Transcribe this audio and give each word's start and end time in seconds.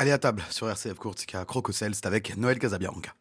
Allez 0.00 0.12
à 0.12 0.18
table 0.18 0.42
sur 0.48 0.66
RCF 0.66 0.94
Courtica 0.94 1.44
Crococel, 1.44 1.94
c'est 1.94 2.06
avec 2.06 2.34
Noël 2.38 2.58
Casabianca. 2.58 3.14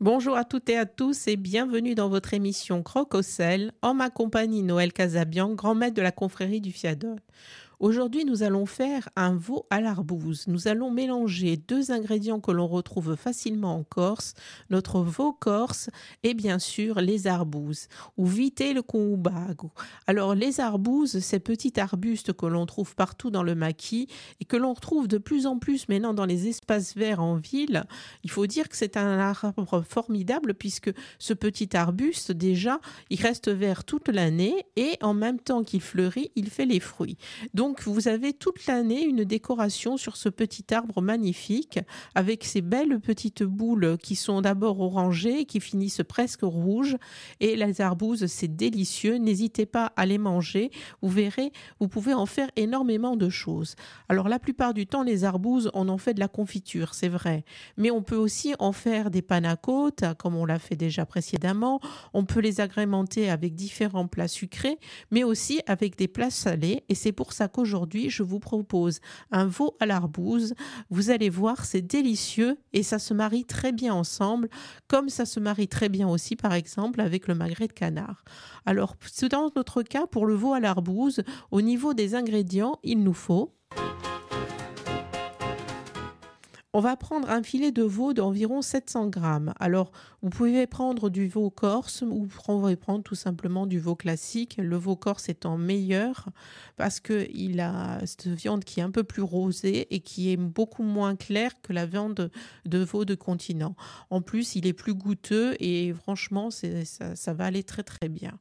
Bonjour 0.00 0.38
à 0.38 0.44
toutes 0.44 0.70
et 0.70 0.78
à 0.78 0.86
tous 0.86 1.28
et 1.28 1.36
bienvenue 1.36 1.94
dans 1.94 2.08
votre 2.08 2.32
émission 2.32 2.82
Croc 2.82 3.14
en 3.82 3.92
ma 3.92 4.08
compagnie 4.08 4.62
Noël 4.62 4.94
Casabian, 4.94 5.50
grand 5.50 5.74
maître 5.74 5.94
de 5.94 6.00
la 6.00 6.10
confrérie 6.10 6.62
du 6.62 6.72
Fiadol. 6.72 7.18
Aujourd'hui, 7.82 8.24
nous 8.24 8.44
allons 8.44 8.64
faire 8.64 9.08
un 9.16 9.34
veau 9.34 9.66
à 9.68 9.80
l'arbouze. 9.80 10.44
Nous 10.46 10.68
allons 10.68 10.92
mélanger 10.92 11.56
deux 11.56 11.90
ingrédients 11.90 12.38
que 12.38 12.52
l'on 12.52 12.68
retrouve 12.68 13.16
facilement 13.16 13.74
en 13.74 13.82
Corse, 13.82 14.34
notre 14.70 15.00
veau 15.00 15.32
corse 15.32 15.90
et 16.22 16.34
bien 16.34 16.60
sûr 16.60 17.00
les 17.00 17.26
arbouzes, 17.26 17.88
ou 18.16 18.24
vite 18.24 18.62
le 18.72 18.82
koubago. 18.82 19.72
Alors 20.06 20.36
les 20.36 20.60
arbouzes, 20.60 21.18
ces 21.18 21.40
petits 21.40 21.80
arbustes 21.80 22.32
que 22.32 22.46
l'on 22.46 22.66
trouve 22.66 22.94
partout 22.94 23.30
dans 23.30 23.42
le 23.42 23.56
maquis 23.56 24.06
et 24.38 24.44
que 24.44 24.56
l'on 24.56 24.74
retrouve 24.74 25.08
de 25.08 25.18
plus 25.18 25.46
en 25.46 25.58
plus 25.58 25.88
maintenant 25.88 26.14
dans 26.14 26.24
les 26.24 26.46
espaces 26.46 26.94
verts 26.94 27.20
en 27.20 27.34
ville, 27.34 27.82
il 28.22 28.30
faut 28.30 28.46
dire 28.46 28.68
que 28.68 28.76
c'est 28.76 28.96
un 28.96 29.18
arbre 29.18 29.82
formidable 29.82 30.54
puisque 30.54 30.92
ce 31.18 31.34
petit 31.34 31.76
arbuste, 31.76 32.30
déjà, 32.30 32.78
il 33.10 33.20
reste 33.20 33.50
vert 33.50 33.82
toute 33.82 34.08
l'année 34.08 34.66
et 34.76 34.98
en 35.00 35.14
même 35.14 35.40
temps 35.40 35.64
qu'il 35.64 35.80
fleurit, 35.80 36.30
il 36.36 36.48
fait 36.48 36.66
les 36.66 36.78
fruits. 36.78 37.16
Donc 37.54 37.71
donc 37.72 37.84
vous 37.84 38.06
avez 38.06 38.34
toute 38.34 38.66
l'année 38.66 39.02
une 39.02 39.24
décoration 39.24 39.96
sur 39.96 40.18
ce 40.18 40.28
petit 40.28 40.74
arbre 40.74 41.00
magnifique 41.00 41.80
avec 42.14 42.44
ces 42.44 42.60
belles 42.60 43.00
petites 43.00 43.44
boules 43.44 43.96
qui 43.96 44.14
sont 44.14 44.42
d'abord 44.42 44.78
orangées 44.80 45.46
qui 45.46 45.58
finissent 45.58 46.02
presque 46.06 46.42
rouges 46.42 46.98
et 47.40 47.56
les 47.56 47.80
arbouzes 47.80 48.26
c'est 48.26 48.54
délicieux, 48.54 49.16
n'hésitez 49.16 49.64
pas 49.64 49.90
à 49.96 50.04
les 50.04 50.18
manger, 50.18 50.70
vous 51.00 51.08
verrez, 51.08 51.50
vous 51.80 51.88
pouvez 51.88 52.12
en 52.12 52.26
faire 52.26 52.50
énormément 52.56 53.16
de 53.16 53.30
choses. 53.30 53.74
Alors 54.10 54.28
la 54.28 54.38
plupart 54.38 54.74
du 54.74 54.86
temps 54.86 55.02
les 55.02 55.24
arbouzes 55.24 55.70
on 55.72 55.88
en 55.88 55.96
fait 55.96 56.12
de 56.12 56.20
la 56.20 56.28
confiture, 56.28 56.92
c'est 56.92 57.08
vrai, 57.08 57.42
mais 57.78 57.90
on 57.90 58.02
peut 58.02 58.16
aussi 58.16 58.54
en 58.58 58.72
faire 58.72 59.10
des 59.10 59.22
panacotes 59.22 60.04
comme 60.18 60.36
on 60.36 60.44
l'a 60.44 60.58
fait 60.58 60.76
déjà 60.76 61.06
précédemment, 61.06 61.80
on 62.12 62.26
peut 62.26 62.40
les 62.40 62.60
agrémenter 62.60 63.30
avec 63.30 63.54
différents 63.54 64.08
plats 64.08 64.28
sucrés 64.28 64.78
mais 65.10 65.24
aussi 65.24 65.62
avec 65.66 65.96
des 65.96 66.06
plats 66.06 66.28
salés 66.28 66.84
et 66.90 66.94
c'est 66.94 67.12
pour 67.12 67.32
ça 67.32 67.48
qu'au 67.48 67.61
aujourd'hui, 67.62 68.10
je 68.10 68.22
vous 68.22 68.40
propose 68.40 69.00
un 69.30 69.46
veau 69.46 69.76
à 69.80 69.86
l'arbouze. 69.86 70.54
Vous 70.90 71.10
allez 71.10 71.30
voir, 71.30 71.64
c'est 71.64 71.80
délicieux 71.80 72.58
et 72.72 72.82
ça 72.82 72.98
se 72.98 73.14
marie 73.14 73.44
très 73.44 73.72
bien 73.72 73.94
ensemble, 73.94 74.50
comme 74.88 75.08
ça 75.08 75.24
se 75.24 75.40
marie 75.40 75.68
très 75.68 75.88
bien 75.88 76.08
aussi, 76.08 76.36
par 76.36 76.52
exemple, 76.52 77.00
avec 77.00 77.28
le 77.28 77.34
magret 77.34 77.68
de 77.68 77.72
canard. 77.72 78.24
Alors, 78.66 78.96
dans 79.30 79.50
notre 79.56 79.82
cas, 79.82 80.06
pour 80.06 80.26
le 80.26 80.34
veau 80.34 80.52
à 80.52 80.60
l'arbouze, 80.60 81.22
au 81.50 81.62
niveau 81.62 81.94
des 81.94 82.14
ingrédients, 82.14 82.78
il 82.82 83.02
nous 83.02 83.14
faut 83.14 83.54
on 86.74 86.80
va 86.80 86.96
prendre 86.96 87.28
un 87.28 87.42
filet 87.42 87.70
de 87.70 87.82
veau 87.82 88.14
d'environ 88.14 88.62
700 88.62 89.08
grammes. 89.08 89.52
Alors, 89.60 89.92
vous 90.22 90.30
pouvez 90.30 90.66
prendre 90.66 91.10
du 91.10 91.28
veau 91.28 91.50
corse 91.50 92.02
ou 92.02 92.24
vous 92.24 92.42
pouvez 92.44 92.76
prendre 92.76 93.02
tout 93.02 93.14
simplement 93.14 93.66
du 93.66 93.78
veau 93.78 93.94
classique. 93.94 94.56
Le 94.58 94.76
veau 94.76 94.96
corse 94.96 95.28
étant 95.28 95.58
meilleur 95.58 96.30
parce 96.76 97.00
qu'il 97.00 97.60
a 97.60 97.98
cette 98.06 98.28
viande 98.28 98.64
qui 98.64 98.80
est 98.80 98.82
un 98.82 98.90
peu 98.90 99.04
plus 99.04 99.22
rosée 99.22 99.94
et 99.94 100.00
qui 100.00 100.32
est 100.32 100.36
beaucoup 100.36 100.82
moins 100.82 101.14
claire 101.14 101.60
que 101.60 101.74
la 101.74 101.84
viande 101.84 102.30
de 102.64 102.78
veau 102.78 103.04
de 103.04 103.14
continent. 103.14 103.76
En 104.08 104.22
plus, 104.22 104.56
il 104.56 104.66
est 104.66 104.72
plus 104.72 104.94
goûteux 104.94 105.56
et 105.60 105.92
franchement, 105.92 106.50
ça, 106.50 107.34
va 107.34 107.44
aller 107.44 107.64
très 107.64 107.82
très 107.82 108.08
bien. 108.08 108.38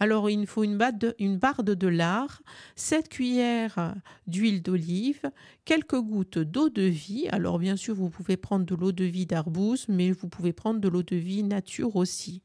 Alors, 0.00 0.28
il 0.30 0.46
faut 0.46 0.64
une, 0.64 0.76
barre 0.76 1.62
de 1.62 1.86
lard, 1.86 2.42
7 2.74 3.08
cuillères 3.08 3.94
d'huile 4.26 4.60
d'olive, 4.60 5.30
quelques 5.64 6.00
gouttes 6.00 6.38
d'eau 6.38 6.70
de 6.70 6.82
vie. 6.82 7.28
Alors, 7.30 7.58
bien 7.58 7.71
sûr, 7.76 7.94
vous 7.94 8.10
pouvez 8.10 8.36
prendre 8.36 8.64
de 8.64 8.74
l'eau 8.74 8.92
de 8.92 9.04
vie 9.04 9.26
d'arbouze, 9.26 9.86
mais 9.88 10.10
vous 10.10 10.28
pouvez 10.28 10.52
prendre 10.52 10.80
de 10.80 10.88
l'eau 10.88 11.02
de 11.02 11.16
vie 11.16 11.42
nature 11.42 11.96
aussi. 11.96 12.42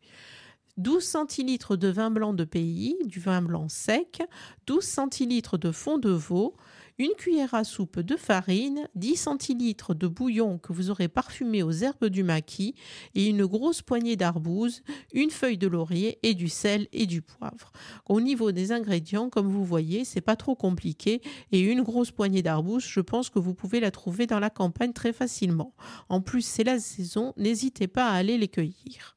12 0.77 1.03
centilitres 1.03 1.75
de 1.75 1.87
vin 1.87 2.11
blanc 2.11 2.33
de 2.33 2.43
pays, 2.43 2.95
du 3.05 3.19
vin 3.19 3.41
blanc 3.41 3.67
sec, 3.67 4.21
12 4.67 4.83
centilitres 4.83 5.57
de 5.57 5.71
fond 5.71 5.97
de 5.97 6.11
veau, 6.11 6.55
une 6.99 7.13
cuillère 7.15 7.53
à 7.53 7.63
soupe 7.63 7.99
de 7.99 8.15
farine, 8.15 8.87
10 8.95 9.15
centilitres 9.17 9.93
de 9.93 10.07
bouillon 10.07 10.57
que 10.57 10.73
vous 10.73 10.89
aurez 10.89 11.07
parfumé 11.07 11.61
aux 11.61 11.71
herbes 11.71 12.07
du 12.07 12.23
maquis 12.23 12.73
et 13.13 13.27
une 13.27 13.45
grosse 13.45 13.83
poignée 13.83 14.15
d'arbouze, 14.15 14.81
une 15.13 15.29
feuille 15.29 15.59
de 15.59 15.67
laurier 15.67 16.17
et 16.23 16.33
du 16.33 16.49
sel 16.49 16.87
et 16.93 17.05
du 17.05 17.21
poivre. 17.21 17.71
Au 18.07 18.19
niveau 18.19 18.51
des 18.51 18.71
ingrédients, 18.71 19.29
comme 19.29 19.47
vous 19.47 19.63
voyez, 19.63 20.05
c'est 20.05 20.21
pas 20.21 20.35
trop 20.35 20.55
compliqué 20.55 21.21
et 21.51 21.59
une 21.59 21.83
grosse 21.83 22.11
poignée 22.11 22.41
d'arbouze, 22.41 22.85
je 22.85 23.01
pense 23.01 23.29
que 23.29 23.39
vous 23.39 23.53
pouvez 23.53 23.79
la 23.79 23.91
trouver 23.91 24.25
dans 24.25 24.39
la 24.39 24.49
campagne 24.49 24.93
très 24.93 25.13
facilement. 25.13 25.75
En 26.09 26.21
plus, 26.21 26.41
c'est 26.41 26.63
la 26.63 26.79
saison, 26.79 27.33
n'hésitez 27.37 27.87
pas 27.87 28.09
à 28.09 28.13
aller 28.13 28.37
les 28.37 28.47
cueillir. 28.47 29.16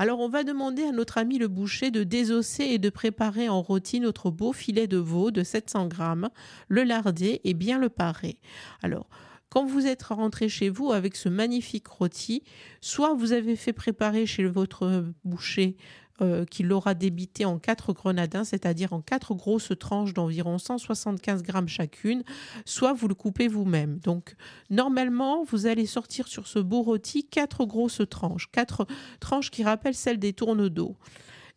Alors 0.00 0.20
on 0.20 0.28
va 0.28 0.44
demander 0.44 0.84
à 0.84 0.92
notre 0.92 1.18
ami 1.18 1.38
le 1.38 1.48
boucher 1.48 1.90
de 1.90 2.04
désosser 2.04 2.62
et 2.62 2.78
de 2.78 2.88
préparer 2.88 3.48
en 3.48 3.60
rôti 3.60 3.98
notre 3.98 4.30
beau 4.30 4.52
filet 4.52 4.86
de 4.86 4.96
veau 4.96 5.32
de 5.32 5.42
700 5.42 5.88
grammes, 5.88 6.30
le 6.68 6.84
larder 6.84 7.40
et 7.42 7.52
bien 7.52 7.80
le 7.80 7.88
parer. 7.88 8.38
Alors 8.80 9.08
quand 9.50 9.66
vous 9.66 9.86
êtes 9.86 10.04
rentré 10.04 10.48
chez 10.48 10.68
vous 10.68 10.92
avec 10.92 11.16
ce 11.16 11.28
magnifique 11.28 11.88
rôti, 11.88 12.44
soit 12.80 13.14
vous 13.14 13.32
avez 13.32 13.56
fait 13.56 13.72
préparer 13.72 14.24
chez 14.24 14.44
votre 14.44 15.04
boucher 15.24 15.76
euh, 16.20 16.44
qui 16.44 16.62
l'aura 16.62 16.94
débité 16.94 17.44
en 17.44 17.58
quatre 17.58 17.92
grenadins, 17.92 18.44
c'est-à-dire 18.44 18.92
en 18.92 19.00
quatre 19.00 19.34
grosses 19.34 19.72
tranches 19.78 20.14
d'environ 20.14 20.58
175 20.58 21.42
grammes 21.42 21.68
chacune, 21.68 22.24
soit 22.64 22.92
vous 22.92 23.08
le 23.08 23.14
coupez 23.14 23.48
vous-même. 23.48 23.98
Donc, 23.98 24.34
normalement, 24.70 25.44
vous 25.44 25.66
allez 25.66 25.86
sortir 25.86 26.26
sur 26.28 26.46
ce 26.46 26.58
beau 26.58 26.82
rôti 26.82 27.24
quatre 27.24 27.64
grosses 27.66 28.02
tranches, 28.10 28.50
quatre 28.50 28.86
tranches 29.20 29.50
qui 29.50 29.62
rappellent 29.62 29.94
celles 29.94 30.18
des 30.18 30.32
tournes 30.32 30.68
d'eau. 30.68 30.96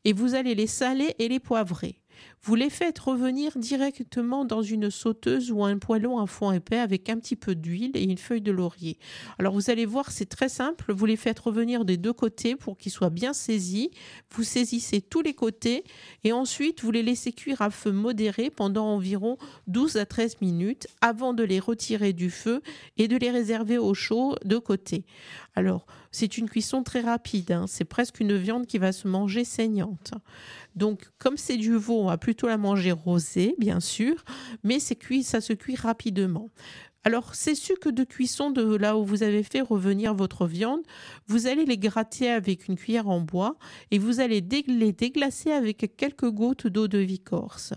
Et 0.06 0.14
vous 0.14 0.36
allez 0.36 0.56
les 0.56 0.68
saler 0.68 1.16
et 1.20 1.28
les 1.28 1.40
poivrer. 1.40 2.02
Vous 2.44 2.56
les 2.56 2.72
faites 2.72 2.98
revenir 2.98 3.56
directement 3.56 4.46
dans 4.46 4.64
une 4.64 4.90
sauteuse 4.90 5.52
ou 5.52 5.64
un 5.64 5.78
poêlon 5.78 6.18
à 6.18 6.26
fond 6.26 6.52
épais 6.52 6.80
avec 6.80 7.08
un 7.08 7.20
petit 7.20 7.36
peu 7.36 7.54
d'huile 7.54 7.92
et 7.94 8.02
une 8.04 8.18
feuille 8.18 8.42
de 8.42 8.52
laurier. 8.52 8.98
Alors 9.38 9.54
vous 9.54 9.70
allez 9.70 9.86
voir, 9.86 10.10
c'est 10.12 10.26
très 10.26 10.50
simple. 10.50 10.92
Vous 10.92 11.06
les 11.06 11.18
faites 11.18 11.38
revenir 11.38 11.86
des 11.86 11.98
deux 11.98 12.14
côtés 12.14 12.56
pour 12.56 12.80
qu'ils 12.80 12.92
soient 12.92 13.12
bien 13.12 13.34
saisis. 13.34 13.92
Vous 14.32 14.44
saisissez 14.44 15.02
tous 15.02 15.22
les 15.22 15.36
côtés 15.36 15.84
et 16.24 16.34
ensuite 16.34 16.82
vous 16.82 16.90
les 16.90 17.04
laissez 17.04 17.32
cuire 17.32 17.62
à 17.62 17.70
feu 17.70 17.92
modéré 17.92 18.50
pendant 18.50 18.88
environ 18.88 19.38
12 19.68 19.98
à 19.98 20.08
13 20.08 20.42
minutes 20.42 20.88
avant 21.02 21.34
de 21.34 21.44
les 21.44 21.60
retirer 21.60 22.12
du 22.12 22.32
feu 22.32 22.64
et 22.98 23.08
de 23.08 23.18
les 23.18 23.30
réserver 23.30 23.78
au 23.78 23.94
chaud 23.94 24.36
de 24.46 24.58
côté. 24.58 25.06
Alors, 25.54 25.86
c'est 26.12 26.38
une 26.38 26.50
cuisson 26.50 26.84
très 26.84 27.02
rapide. 27.02 27.52
Hein. 27.52 27.66
C'est 27.68 27.86
presque 27.86 28.20
une 28.20 28.36
viande 28.36 28.68
qui 28.68 28.78
va 28.78 28.92
se 28.92 29.08
manger 29.08 29.44
saignante. 29.44 30.12
Donc, 30.76 31.10
comme 31.18 31.38
c'est 31.38 31.58
du 31.58 31.76
veau, 31.76 32.02
on 32.02 32.08
va 32.08 32.18
la 32.48 32.58
manger 32.58 32.92
rosée, 32.92 33.56
bien 33.58 33.80
sûr, 33.80 34.24
mais 34.64 34.80
c'est 34.80 34.96
cuit, 34.96 35.24
ça 35.24 35.42
se 35.42 35.54
cuit 35.54 35.76
rapidement. 35.76 36.50
Alors, 37.04 37.34
ces 37.34 37.56
sucres 37.56 37.92
de 37.92 38.04
cuisson 38.04 38.52
de 38.52 38.76
là 38.76 38.96
où 38.96 39.04
vous 39.04 39.24
avez 39.24 39.42
fait 39.42 39.62
revenir 39.62 40.14
votre 40.14 40.46
viande, 40.46 40.82
vous 41.26 41.48
allez 41.48 41.66
les 41.66 41.80
gratter 41.80 42.30
avec 42.30 42.68
une 42.68 42.76
cuillère 42.76 43.10
en 43.10 43.22
bois 43.22 43.58
et 43.90 43.98
vous 43.98 44.20
allez 44.20 44.40
les 44.68 44.92
déglacer 44.92 45.52
avec 45.52 45.96
quelques 45.98 46.30
gouttes 46.30 46.68
d'eau 46.68 46.88
de 46.88 47.00
vie 47.00 47.20
corse. 47.20 47.74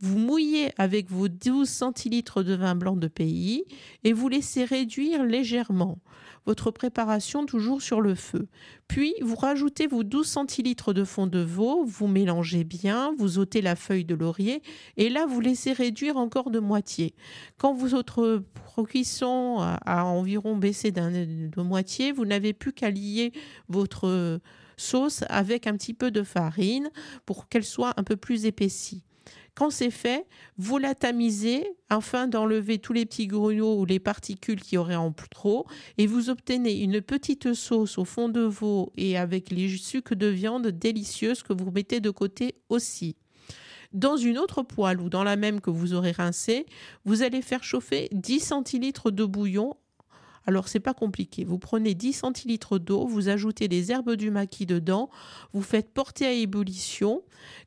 Vous 0.00 0.16
mouillez 0.16 0.72
avec 0.78 1.10
vos 1.10 1.28
12 1.28 1.68
centilitres 1.68 2.42
de 2.42 2.54
vin 2.54 2.74
blanc 2.74 2.96
de 2.96 3.08
pays 3.08 3.64
et 4.04 4.14
vous 4.14 4.30
laissez 4.30 4.64
réduire 4.64 5.22
légèrement 5.22 5.98
votre 6.46 6.70
préparation 6.70 7.46
toujours 7.46 7.82
sur 7.82 8.00
le 8.00 8.14
feu. 8.14 8.48
Puis 8.88 9.14
vous 9.22 9.36
rajoutez 9.36 9.86
vos 9.86 10.02
12 10.02 10.26
centilitres 10.26 10.92
de 10.92 11.04
fond 11.04 11.26
de 11.26 11.38
veau, 11.38 11.84
vous 11.84 12.08
mélangez 12.08 12.64
bien, 12.64 13.14
vous 13.16 13.38
ôtez 13.38 13.62
la 13.62 13.76
feuille 13.76 14.04
de 14.04 14.14
laurier 14.14 14.62
et 14.96 15.08
là 15.08 15.26
vous 15.26 15.40
laissez 15.40 15.72
réduire 15.72 16.16
encore 16.16 16.50
de 16.50 16.58
moitié. 16.58 17.14
Quand 17.58 17.74
votre 17.74 18.42
cuisson 18.86 19.58
a 19.60 20.04
environ 20.04 20.56
baissé 20.56 20.90
de 20.90 21.62
moitié, 21.62 22.12
vous 22.12 22.24
n'avez 22.24 22.52
plus 22.52 22.72
qu'à 22.72 22.90
lier 22.90 23.32
votre 23.68 24.40
sauce 24.76 25.24
avec 25.28 25.66
un 25.66 25.76
petit 25.76 25.94
peu 25.94 26.10
de 26.10 26.22
farine 26.22 26.90
pour 27.26 27.48
qu'elle 27.48 27.64
soit 27.64 27.94
un 27.96 28.04
peu 28.04 28.16
plus 28.16 28.46
épaissie. 28.46 29.04
Quand 29.54 29.68
c'est 29.68 29.90
fait, 29.90 30.26
vous 30.56 30.78
la 30.78 30.94
tamisez 30.94 31.66
afin 31.90 32.26
d'enlever 32.26 32.78
tous 32.78 32.94
les 32.94 33.04
petits 33.04 33.26
grumeaux 33.26 33.78
ou 33.78 33.84
les 33.84 34.00
particules 34.00 34.60
qui 34.60 34.78
auraient 34.78 34.96
en 34.96 35.12
trop 35.12 35.66
et 35.98 36.06
vous 36.06 36.30
obtenez 36.30 36.80
une 36.80 37.02
petite 37.02 37.52
sauce 37.52 37.98
au 37.98 38.06
fond 38.06 38.30
de 38.30 38.40
veau 38.40 38.92
et 38.96 39.18
avec 39.18 39.50
les 39.50 39.68
sucres 39.68 40.16
de 40.16 40.26
viande 40.26 40.68
délicieuse 40.68 41.42
que 41.42 41.52
vous 41.52 41.70
mettez 41.70 42.00
de 42.00 42.08
côté 42.08 42.54
aussi. 42.70 43.16
Dans 43.92 44.16
une 44.16 44.38
autre 44.38 44.62
poêle 44.62 45.00
ou 45.00 45.10
dans 45.10 45.24
la 45.24 45.36
même 45.36 45.60
que 45.60 45.70
vous 45.70 45.92
aurez 45.92 46.12
rincée, 46.12 46.66
vous 47.04 47.22
allez 47.22 47.42
faire 47.42 47.62
chauffer 47.62 48.08
10 48.12 48.40
centilitres 48.40 49.10
de 49.10 49.24
bouillon 49.24 49.76
Alors 50.46 50.68
c'est 50.68 50.80
pas 50.80 50.94
compliqué. 50.94 51.44
Vous 51.44 51.58
prenez 51.58 51.94
10 51.94 52.14
centilitres 52.14 52.78
d'eau, 52.78 53.06
vous 53.06 53.28
ajoutez 53.28 53.68
des 53.68 53.92
herbes 53.92 54.14
du 54.14 54.30
maquis 54.30 54.64
dedans, 54.64 55.10
vous 55.52 55.62
faites 55.62 55.92
porter 55.92 56.26
à 56.26 56.32
ébullition. 56.32 57.22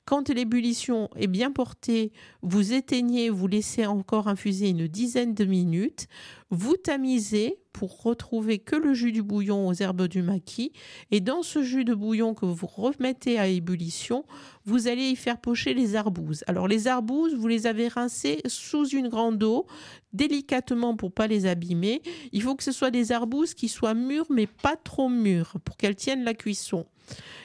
Quand 0.06 0.30
l'ébullition 0.30 1.10
est 1.16 1.27
bien 1.27 1.51
portée, 1.51 2.12
vous 2.42 2.74
éteignez, 2.74 3.30
vous 3.30 3.48
laissez 3.48 3.86
encore 3.86 4.27
infuser 4.27 4.69
une 4.69 4.88
dizaine 4.88 5.36
de 5.36 5.45
minutes. 5.45 6.07
Vous 6.50 6.75
tamisez 6.75 7.60
pour 7.75 8.04
retrouver 8.04 8.60
que 8.60 8.77
le 8.77 8.94
jus 8.94 9.12
du 9.12 9.22
bouillon 9.22 9.68
aux 9.68 9.74
herbes 9.74 10.07
du 10.07 10.22
maquis. 10.22 10.72
Et 11.12 11.19
dans 11.19 11.44
ce 11.44 11.62
jus 11.62 11.83
de 11.83 11.94
bouillon 11.94 12.33
que 12.33 12.45
vous 12.45 12.68
remettez 12.68 13.38
à 13.38 13.50
ébullition, 13.50 14.24
vous 14.63 14.88
allez 14.88 15.10
y 15.10 15.16
faire 15.18 15.42
pocher 15.42 15.74
les 15.74 15.98
arbouses. 15.98 16.45
Alors 16.48 16.69
les 16.69 16.88
arbouses, 16.88 17.36
vous 17.36 17.50
les 17.50 17.68
avez 17.68 17.89
rincées 17.89 18.39
sous 18.45 18.88
une 18.88 19.10
grande 19.10 19.44
eau, 19.44 19.68
délicatement 20.13 20.95
pour 20.95 21.12
pas 21.12 21.27
les 21.27 21.48
abîmer. 21.48 22.01
Il 22.31 22.44
faut 22.44 22.56
que 22.56 22.63
ce 22.63 22.72
soit 22.72 22.92
des 22.92 23.12
arbouses 23.12 23.54
qui 23.54 23.68
soient 23.68 23.94
mûres 23.94 24.27
mais 24.30 24.48
pas 24.48 24.77
trop 24.77 25.10
mûres 25.10 25.57
pour 25.66 25.75
qu'elles 25.75 25.98
tiennent 25.98 26.24
la 26.24 26.33
cuisson. 26.33 26.86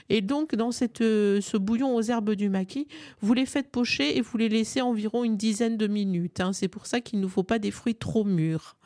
Et 0.09 0.21
donc, 0.23 0.55
dans 0.55 0.71
euh, 1.01 1.41
ce 1.41 1.57
bouillon 1.57 1.95
aux 1.95 2.03
herbes 2.03 2.33
du 2.33 2.49
maquis, 2.49 2.89
vous 3.21 3.33
les 3.33 3.47
faites 3.47 3.71
pocher 3.71 4.17
et 4.17 4.21
vous 4.21 4.37
les 4.39 4.49
laissez 4.49 4.81
environ 4.81 5.23
une 5.25 5.37
dizaine 5.37 5.77
de 5.77 5.87
minutes. 5.87 6.41
Hein. 6.41 6.53
C'est 6.53 6.69
pour 6.69 6.87
ça 6.87 7.01
qu'il 7.01 7.21
ne 7.21 7.27
faut 7.29 7.45
pas 7.45 7.59
des 7.59 7.71
fruits 7.71 7.95
trop 7.95 8.25
mûrs. 8.25 8.77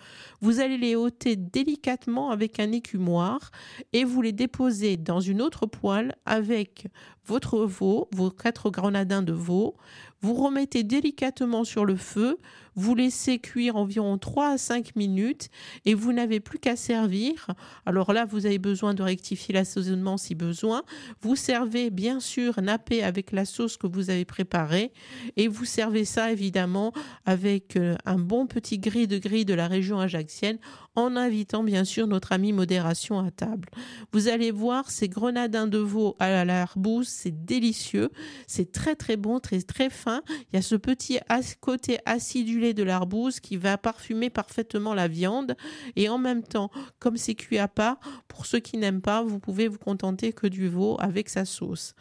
Vous 0.40 0.60
allez 0.60 0.76
les 0.76 0.96
ôter 0.96 1.36
délicatement 1.36 2.30
avec 2.30 2.60
un 2.60 2.72
écumoire 2.72 3.50
et 3.94 4.04
vous 4.04 4.20
les 4.20 4.32
déposez 4.32 4.98
dans 4.98 5.20
une 5.20 5.40
autre 5.40 5.64
poêle 5.64 6.14
avec 6.26 6.86
votre 7.26 7.60
veau, 7.60 8.08
vos 8.12 8.30
quatre 8.30 8.68
grenadins 8.68 9.22
de 9.22 9.32
veau. 9.32 9.76
Vous 10.20 10.34
remettez 10.34 10.82
délicatement 10.82 11.64
sur 11.64 11.86
le 11.86 11.96
feu, 11.96 12.38
vous 12.76 12.94
laissez 12.94 13.38
cuire 13.38 13.76
environ 13.76 14.18
3 14.18 14.52
à 14.52 14.58
5 14.58 14.96
minutes 14.96 15.48
et 15.84 15.94
vous 15.94 16.12
n'avez 16.12 16.40
plus 16.40 16.58
qu'à 16.58 16.76
servir. 16.76 17.48
Alors 17.86 18.12
là, 18.12 18.24
vous 18.24 18.46
avez 18.46 18.58
besoin 18.58 18.94
de 18.94 19.02
rectifier 19.02 19.54
l'assaisonnement 19.54 20.16
si 20.16 20.34
besoin. 20.34 20.82
Vous 21.22 21.36
servez 21.36 21.90
bien 21.90 22.20
sûr 22.20 22.60
nappé 22.60 23.02
avec 23.02 23.32
la 23.32 23.44
sauce 23.44 23.76
que 23.76 23.86
vous 23.86 24.10
avez 24.10 24.24
préparée 24.24 24.92
et 25.36 25.48
vous 25.48 25.64
servez 25.64 26.04
ça 26.04 26.32
évidemment 26.32 26.92
avec 27.24 27.76
euh, 27.76 27.96
un 28.04 28.18
bon 28.18 28.46
petit 28.46 28.78
gris 28.78 29.06
de 29.06 29.18
gris 29.18 29.44
de 29.44 29.54
la 29.54 29.68
région 29.68 29.98
ajaxienne 30.00 30.58
en 30.96 31.16
invitant 31.16 31.62
bien 31.62 31.84
sûr 31.84 32.06
notre 32.06 32.32
ami 32.32 32.52
modération 32.52 33.18
à 33.18 33.30
table. 33.30 33.68
Vous 34.12 34.28
allez 34.28 34.50
voir 34.50 34.90
ces 34.90 35.08
grenadins 35.08 35.66
de 35.66 35.78
veau 35.78 36.16
à 36.18 36.44
l'arbouze, 36.44 37.08
c'est 37.08 37.44
délicieux, 37.44 38.10
c'est 38.46 38.72
très 38.72 38.94
très 38.94 39.16
bon, 39.16 39.40
très 39.40 39.60
très 39.62 39.90
fin. 39.90 40.22
Il 40.28 40.56
y 40.56 40.58
a 40.58 40.62
ce 40.62 40.76
petit 40.76 41.18
côté 41.60 41.98
acidulé 42.06 42.74
de 42.74 42.82
l'arbouze 42.82 43.40
qui 43.40 43.56
va 43.56 43.78
parfumer 43.78 44.30
parfaitement 44.30 44.94
la 44.94 45.08
viande 45.08 45.56
et 45.96 46.08
en 46.08 46.18
même 46.18 46.42
temps, 46.42 46.70
comme 46.98 47.16
c'est 47.16 47.34
cuit 47.34 47.58
à 47.58 47.68
part, 47.68 47.98
pour 48.28 48.46
ceux 48.46 48.60
qui 48.60 48.76
n'aiment 48.76 49.02
pas, 49.02 49.22
vous 49.22 49.38
pouvez 49.38 49.68
vous 49.68 49.78
contenter 49.78 50.32
que 50.32 50.46
du 50.46 50.68
veau 50.68 50.96
avec 51.00 51.28
sa 51.28 51.44
sauce. 51.44 51.94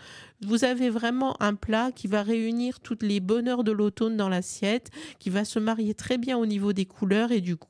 Vous 0.45 0.63
avez 0.63 0.89
vraiment 0.89 1.41
un 1.41 1.55
plat 1.55 1.91
qui 1.91 2.07
va 2.07 2.23
réunir 2.23 2.79
toutes 2.79 3.03
les 3.03 3.19
bonheurs 3.19 3.63
de 3.63 3.71
l'automne 3.71 4.17
dans 4.17 4.29
l'assiette, 4.29 4.89
qui 5.19 5.29
va 5.29 5.45
se 5.45 5.59
marier 5.59 5.93
très 5.93 6.17
bien 6.17 6.37
au 6.37 6.45
niveau 6.45 6.73
des 6.73 6.85
couleurs 6.85 7.31
et 7.31 7.41
du 7.41 7.55
goût. 7.55 7.67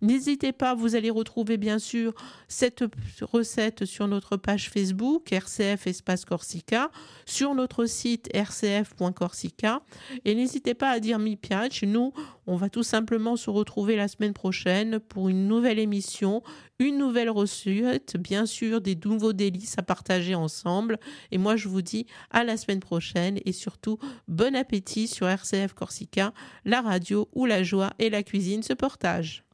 N'hésitez 0.00 0.52
pas, 0.52 0.74
vous 0.74 0.94
allez 0.94 1.10
retrouver 1.10 1.56
bien 1.56 1.78
sûr 1.78 2.14
cette 2.46 2.84
recette 3.20 3.84
sur 3.84 4.08
notre 4.08 4.36
page 4.36 4.70
Facebook 4.70 5.32
RCF 5.32 5.86
Espace 5.86 6.24
Corsica, 6.24 6.90
sur 7.26 7.54
notre 7.54 7.86
site 7.86 8.28
rcf.corsica 8.34 9.82
et 10.24 10.34
n'hésitez 10.34 10.74
pas 10.74 10.90
à 10.90 11.00
dire 11.00 11.18
mi 11.18 11.36
piace. 11.36 11.82
Nous, 11.82 12.12
on 12.46 12.56
va 12.56 12.70
tout 12.70 12.82
simplement 12.82 13.36
se 13.36 13.50
retrouver 13.50 13.96
la 13.96 14.08
semaine 14.08 14.32
prochaine 14.32 15.00
pour 15.00 15.28
une 15.28 15.46
nouvelle 15.48 15.78
émission, 15.78 16.42
une 16.78 16.96
nouvelle 16.96 17.30
recette, 17.30 18.16
bien 18.16 18.46
sûr 18.46 18.80
des 18.80 18.96
nouveaux 19.04 19.32
délices 19.32 19.76
à 19.78 19.82
partager 19.82 20.34
ensemble. 20.34 20.98
Et 21.30 21.38
moi, 21.38 21.56
je 21.56 21.68
vous 21.68 21.82
à 22.30 22.44
la 22.44 22.56
semaine 22.56 22.80
prochaine 22.80 23.38
et 23.44 23.52
surtout 23.52 23.98
bon 24.28 24.54
appétit 24.54 25.08
sur 25.08 25.28
RCF 25.28 25.72
Corsica, 25.72 26.32
la 26.64 26.80
radio 26.80 27.28
où 27.34 27.46
la 27.46 27.62
joie 27.62 27.92
et 27.98 28.10
la 28.10 28.22
cuisine 28.22 28.62
se 28.62 28.72
partagent. 28.72 29.47